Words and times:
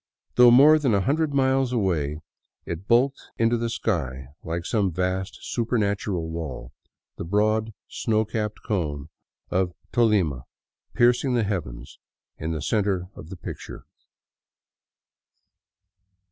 Though 0.33 0.49
more 0.49 0.79
than 0.79 0.95
a 0.95 1.01
hundred 1.01 1.31
miles 1.31 1.71
away, 1.71 2.21
it 2.65 2.87
bulked 2.87 3.21
into 3.37 3.55
the 3.55 3.69
sky 3.69 4.29
like 4.41 4.65
some 4.65 4.91
vast 4.91 5.37
supernatural 5.43 6.27
wall, 6.27 6.71
the 7.17 7.23
broad 7.23 7.71
snow 7.87 8.25
capped 8.25 8.63
cone 8.65 9.09
of 9.51 9.75
Tolima 9.91 10.45
piercing 10.95 11.35
the 11.35 11.43
heavens 11.43 11.99
in 12.39 12.51
the 12.51 12.63
center 12.63 13.09
of 13.13 13.29
the 13.29 13.37
picture. 13.37 13.85